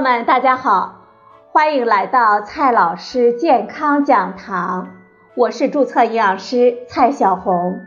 [0.00, 1.02] 友们，大家好，
[1.52, 4.88] 欢迎来到蔡老师健康讲堂，
[5.34, 7.78] 我是注册营养师蔡小红。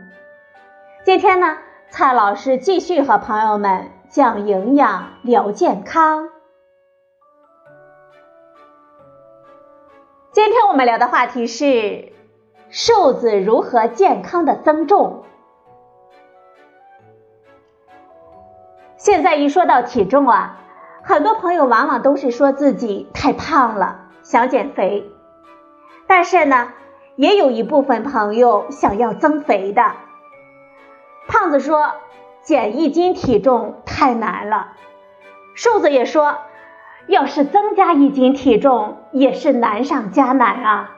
[1.04, 1.58] 今天呢，
[1.90, 6.28] 蔡老师继续和朋友们讲营养聊健康。
[10.30, 12.12] 今天我们聊的话题是
[12.68, 15.24] 瘦子如何健康的增重。
[18.96, 20.60] 现在一说到体重啊。
[21.06, 25.12] 很多朋友往往都是说自己太胖了，想减肥，
[26.06, 26.72] 但是呢，
[27.16, 29.92] 也有一部分朋友想要增肥的。
[31.28, 31.92] 胖子说
[32.40, 34.72] 减一斤体重太难了，
[35.54, 36.38] 瘦子也说，
[37.06, 40.96] 要是增加一斤体重也是难上加难啊。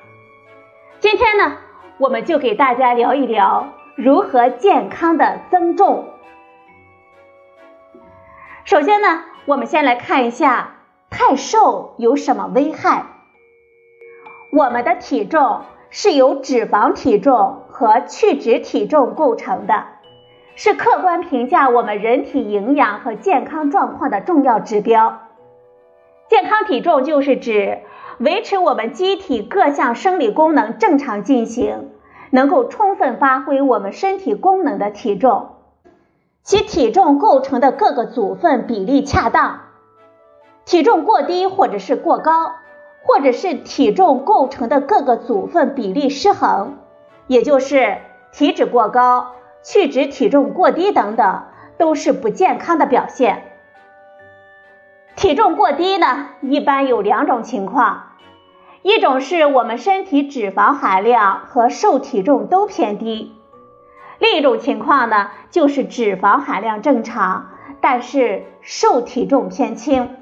[1.00, 1.56] 今天呢，
[1.98, 6.10] 我们就给大家聊一聊如何健康的增重。
[8.64, 9.24] 首先呢。
[9.46, 10.74] 我们先来看一下
[11.08, 13.04] 太瘦有什么危害。
[14.52, 19.84] 我们的体重是由脂肪体重和去脂体重构成的，
[20.56, 25.20] 是客观评价我们人体营养和健康状况的重要指标。
[26.28, 27.82] 健康体重就是指
[28.18, 31.92] 维持我们机体各项生理功能正常进行，
[32.30, 35.50] 能够充分发挥我们身体功能的体重。
[36.46, 39.62] 其体重构成的各个组分比例恰当，
[40.64, 42.52] 体重过低或者是过高，
[43.02, 46.78] 或者是体重构成的各个组分比例失衡，
[47.26, 47.98] 也就是
[48.30, 49.32] 体脂过高、
[49.64, 51.42] 去脂体重过低等等，
[51.78, 53.42] 都是不健康的表现。
[55.16, 58.12] 体重过低呢，一般有两种情况，
[58.82, 63.35] 一种是我们身体脂肪含量和瘦体重都偏低。
[64.18, 67.48] 另一种情况呢，就是脂肪含量正常，
[67.80, 70.16] 但是瘦体重偏轻。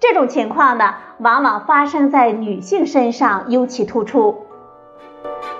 [0.00, 4.46] 这种情况呢，往往发生在女性身上尤其突出。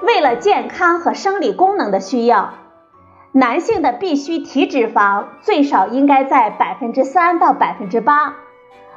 [0.02, 2.54] 为了健康和生理功能的需要，
[3.32, 8.34] 男性的必需体脂肪最少应该在百分之三到百分之八，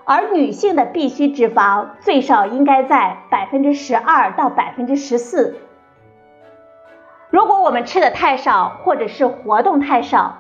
[0.03, 5.57] 而女性的必需脂肪最少应该在百分之十二到百分之十四。
[7.29, 10.38] 如果我们吃的太少，或者是活动太少，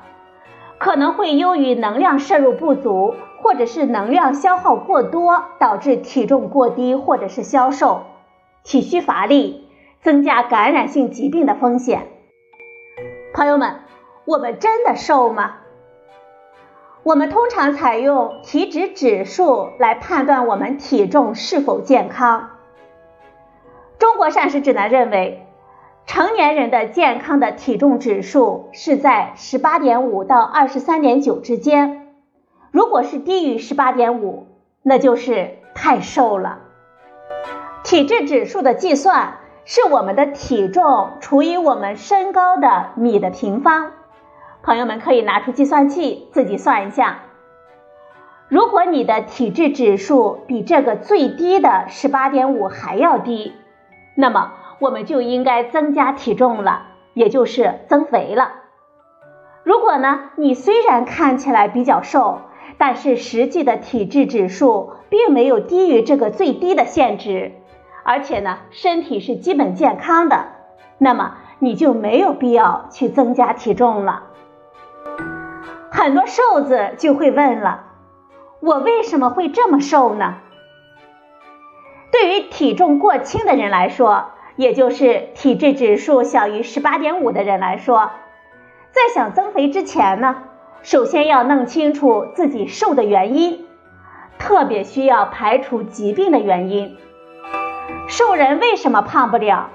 [0.77, 8.03] 可能会由于能量摄入不足，或者是能量消耗过多，导致体重过低，或者是消瘦、
[8.63, 9.67] 体虚乏力，
[10.01, 12.07] 增加感染性疾病的风险。
[13.33, 13.81] 朋友们，
[14.23, 15.55] 我们真的瘦吗？
[17.03, 22.51] 我们通常采用体脂指数来判断我们体重是否健康。
[23.99, 25.43] 中国膳食指南认为。
[26.07, 32.07] 成年人的健康的体重指数是在十八点五到二十三点九之间，
[32.71, 34.47] 如果是低于十八点五，
[34.81, 36.59] 那就是太瘦了。
[37.83, 43.91] 体质指数的计算是我们的体重除以我们身高的米的平方，
[44.63, 47.19] 朋友们可以拿出计算器自己算一下。
[48.47, 53.51] 如果你的体质指数比这个最低的十八点五还要低，
[54.15, 54.53] 那么。
[54.79, 58.51] 我们就应该增加体重了，也就是增肥了。
[59.63, 62.41] 如果呢，你虽然看起来比较瘦，
[62.77, 67.53] 但是实际的体质指数并没有低于这个最低的限值，
[68.03, 70.45] 而且呢，身体是基本健康的，
[70.97, 74.23] 那么你就没有必要去增加体重了。
[75.91, 77.85] 很多瘦子就会问了：
[78.61, 80.35] 我为什么会这么瘦呢？
[82.11, 84.27] 对于体重过轻的人来说，
[84.57, 88.09] 也就是体质指数小于十八点五的人来说，
[88.91, 90.43] 在想增肥之前呢，
[90.81, 93.67] 首先要弄清楚自己瘦的原因，
[94.39, 96.97] 特别需要排除疾病的原因。
[98.07, 99.69] 瘦人为什么胖不了？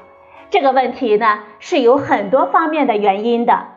[0.50, 3.68] 这个问题呢是有很多方面的原因的。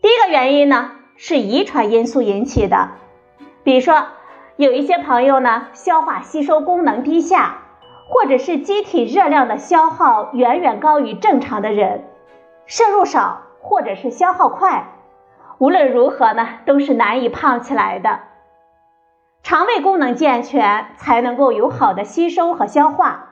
[0.00, 2.92] 第一个原因呢是遗传因素引起的，
[3.62, 4.06] 比如说
[4.56, 7.58] 有一些朋友呢消化吸收功能低下。
[8.06, 12.04] 或者是机体热量的消耗远远高于正常的人，
[12.66, 14.92] 摄入少或者是消耗快，
[15.58, 18.20] 无论如何呢，都是难以胖起来的。
[19.42, 23.30] 肠胃功能健全才能够有好的吸收和消化。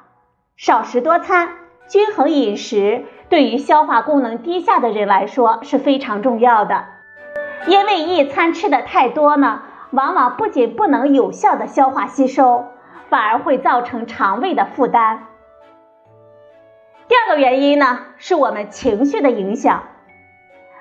[0.57, 1.49] 少食多餐，
[1.89, 6.85] 均衡饮食对于消化功能低下的人来说是非常重要的。
[7.67, 12.67] 因为一餐吃的太多呢，往往不仅不能有效的消化吸收。
[13.13, 15.27] 反而会造成肠胃的负担。
[17.09, 19.83] 第二个原因呢，是我们情绪的影响。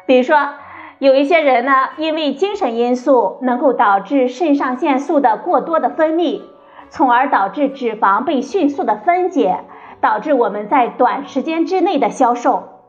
[0.05, 0.53] 比如说，
[0.97, 6.43] 有一些人呢，因为精神因素能够导致肾上腺素的过多的分泌，
[6.89, 9.65] 从而导致脂肪被迅速的分解，
[9.99, 12.79] 导致我们在短时间之内的消瘦。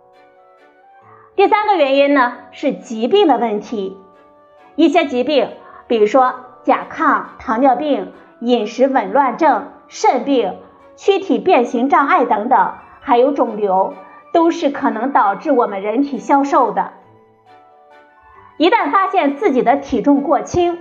[1.34, 3.98] 第三个原因呢是疾病的问题，
[4.76, 5.50] 一些疾病，
[5.88, 8.12] 比如说甲亢、糖尿病、
[8.42, 10.58] 饮食紊乱症、肾病、
[10.96, 13.94] 躯体变形障碍等等，还有肿瘤，
[14.32, 16.90] 都是可能导致我们人体消瘦的。
[18.56, 20.76] 一旦发现自己的体重过轻，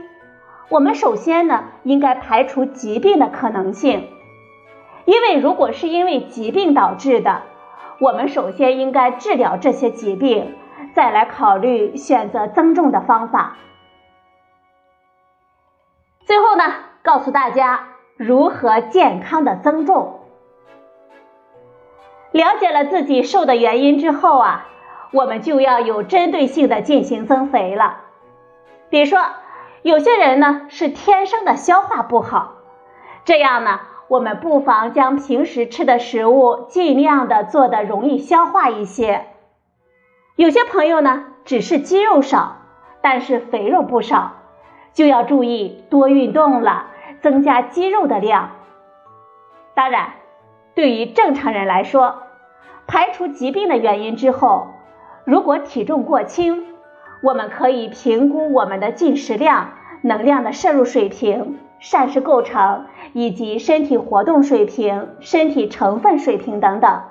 [0.69, 4.07] 我们首先呢应该排除疾病的可能性，
[5.05, 7.43] 因为如果是因为疾病导致的，
[7.99, 10.55] 我们首先应该治疗这些疾病，
[10.95, 13.57] 再来考虑选择增重的方法。
[16.25, 16.63] 最后呢，
[17.03, 20.19] 告诉大家如何健康的增重。
[22.31, 24.67] 了解了自己瘦的原因之后啊。
[25.13, 27.97] 我们就要有针对性的进行增肥了。
[28.89, 29.19] 比如说，
[29.81, 32.53] 有些人呢是天生的消化不好，
[33.25, 39.25] 这样呢，我们不妨将平时吃的食物尽量的做的容易消化一些。
[40.37, 42.59] 有些朋友呢只是肌肉少，
[43.01, 44.37] 但是肥肉不少，
[44.93, 46.85] 就要注意多运动了，
[47.21, 48.51] 增加肌肉的量。
[49.73, 50.09] 当然，
[50.75, 52.23] 对于正常人来说，
[52.87, 54.67] 排除疾病的原因之后。
[55.23, 56.65] 如果体重过轻，
[57.21, 67.03] 我们可以评估我们的进食量、能量的摄入水平、膳食构成以及身体活动水平、身体成分水平等等，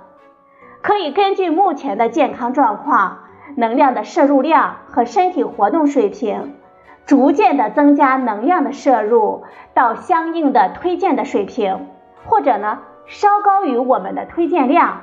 [0.82, 3.20] 可以根据目前的健康状况、
[3.56, 6.56] 能量的摄入量和身体活动水平，
[7.06, 9.44] 逐渐的增加能量的摄入
[9.74, 11.88] 到相应的推荐的水平，
[12.24, 15.02] 或者呢稍高于我们的推荐量。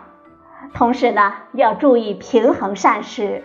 [0.74, 3.44] 同时呢，要注意平衡膳食，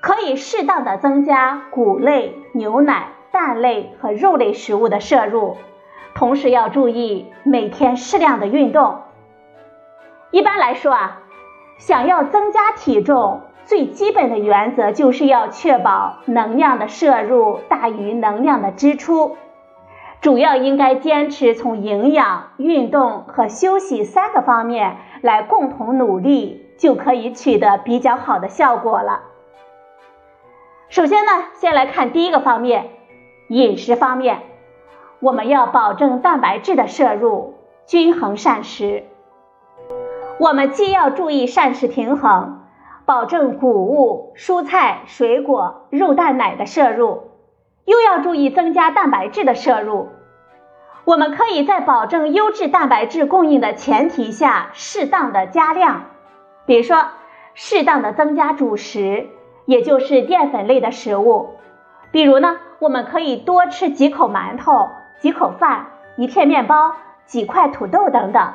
[0.00, 5.56] 可以适当的增加谷类、牛奶、蛋类和肉类食物的摄入，
[6.14, 9.02] 同时要注意每天适量的运动。
[10.30, 11.20] 一般来说啊，
[11.78, 19.36] 想要增加体重，最基本的原则就是要确保能量的摄入大于能量的支出。
[20.22, 29.20] 主要应该坚持从营养、运动和休息三个方面来共同努力，就可以取得比较好的效果了。
[30.88, 32.88] 首先呢，先来看第一个方面，
[33.48, 34.38] 饮食方面，
[35.20, 37.52] 我们要保证蛋白质的摄入，
[37.84, 39.04] 均衡膳食。
[40.40, 42.57] 我们既要注意膳食平衡，
[43.08, 47.30] 保证谷物、蔬菜、水果、肉、蛋、奶的摄入。
[47.86, 50.10] 又要注意增加蛋白质的摄入，
[51.06, 56.02] 我们可以在保证优质蛋白质供应的前提下，适当的加量，
[56.66, 57.02] 比如说
[57.54, 59.26] 适当的增加主食，
[59.64, 61.54] 也就是淀粉类的食物，
[62.12, 65.86] 比如呢，我们可以多吃几口馒头、几口饭、
[66.18, 66.92] 一片面包、
[67.24, 68.52] 几块土豆等等。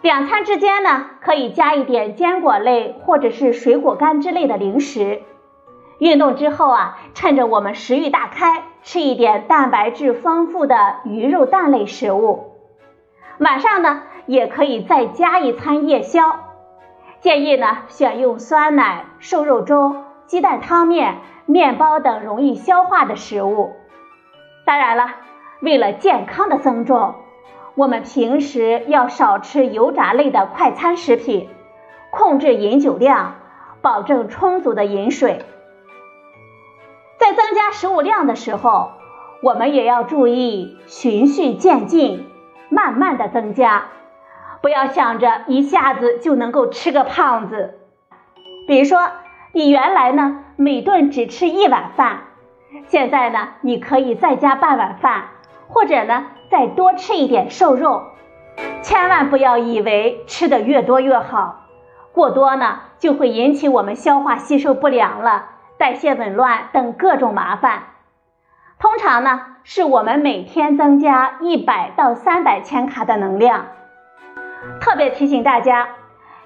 [0.00, 5.22] 两餐之间呢，可以加一点坚果类或者是水果干之类的零食。
[5.98, 12.52] 运动之后啊，趁着我们食欲大开，吃一点蛋白质丰富的鱼肉蛋类食物。
[13.38, 16.20] 晚上呢，也可以再加一餐夜宵。
[17.20, 23.72] 建议呢，选用酸奶、瘦肉粥、鸡蛋汤面、面包等容易消化的食物。
[24.64, 25.06] 当然了，
[25.60, 27.16] 为了健康的增重，
[27.78, 31.48] 我们平时要少吃油炸类的快餐食品，
[32.10, 33.36] 控制饮酒量，
[33.80, 35.44] 保证充足的饮水。
[37.18, 38.90] 在增加食物量的时候，
[39.44, 42.26] 我们也要注意循序渐进，
[42.68, 43.84] 慢慢的增加，
[44.60, 47.78] 不要想着一下子就能够吃个胖子。
[48.66, 49.08] 比如说，
[49.52, 52.24] 你原来呢每顿只吃一碗饭，
[52.88, 55.28] 现在呢你可以再加半碗饭，
[55.68, 58.02] 或者呢再多吃一点瘦肉。
[58.82, 61.66] 千万不要以为吃的越多越好，
[62.12, 65.50] 过多呢就会引起我们消化吸收不良了。
[65.78, 67.84] 代谢紊乱等各种麻烦，
[68.80, 73.66] 通常呢是我们每天增加一百到三百千卡的能量。
[74.80, 75.90] 特别提醒大家，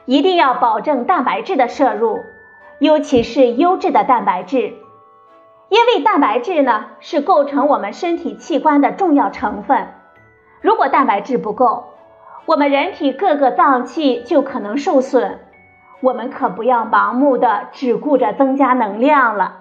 [0.05, 2.21] 一定要保证蛋白质的摄入，
[2.79, 4.75] 尤其是优质的蛋白质，
[5.73, 9.89] 因为蛋白质呢是构成我们身体器官的重要成分。
[10.61, 11.95] 如果蛋白质不够，
[12.45, 15.41] 我们人体各个脏器就可能受损。
[16.03, 19.61] 我们可不要盲目的只顾着增加能量了。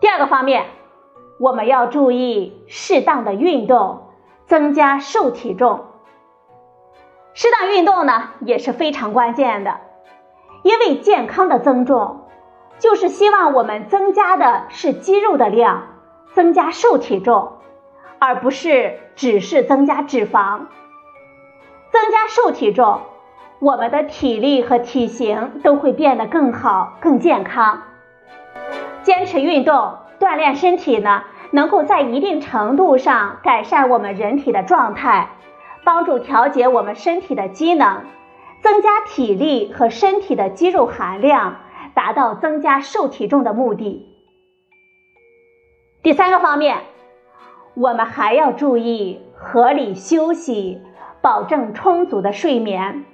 [0.00, 0.64] 第二个方面，
[1.38, 4.08] 我们要注意适当的运动，
[4.46, 5.84] 增加瘦体重。
[7.34, 9.78] 适当运动呢也是非常关键的，
[10.64, 12.22] 因为健康的增重，
[12.78, 15.88] 就是希望我们增加的是肌肉的量，
[16.32, 17.52] 增加瘦体重，
[18.18, 20.66] 而不是只是增加脂肪。
[21.90, 23.00] 增加瘦体重，
[23.58, 27.82] 我们的体力和体型都会变得更好、更健康。
[29.02, 35.30] 坚持运动锻炼身体呢，能够在一定程度上改善我们人体的状态，
[35.82, 38.02] 帮助调节我们身体的机能，
[38.60, 41.56] 增加体力和身体的肌肉含量，
[41.98, 44.06] 达到增加瘦体重的目的。
[46.00, 46.76] 第三个方面，
[47.74, 50.80] 我们还要注意合理休息。
[51.20, 53.04] 保证充足的睡眠，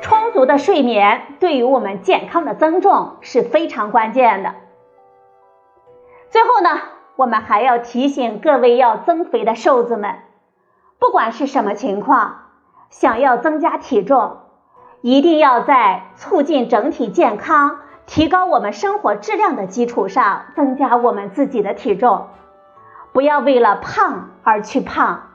[0.00, 4.56] 充足的睡眠对于我们健康的增重是非常关键的。
[6.28, 6.80] 最后呢，
[7.14, 10.16] 我们还要提醒各位要增肥的瘦子们，
[10.98, 12.48] 不管是什么情况，
[12.90, 14.38] 想要增加体重，
[15.00, 22.28] 一定要在促进整体健康、提高我们生活质量的基础上增加我们自己的体重，
[23.12, 25.30] 不要为了胖而去胖。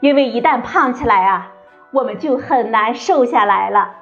[0.00, 1.52] 因为一旦胖起来啊，
[1.90, 3.94] 我们就很难瘦下来了。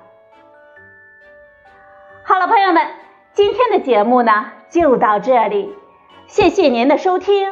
[2.24, 2.86] 好了，朋友们，
[3.32, 5.74] 今天的节目呢就到这里，
[6.26, 7.48] 谢谢您的收听，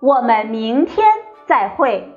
[0.00, 1.06] 我们明天
[1.46, 2.12] 再会。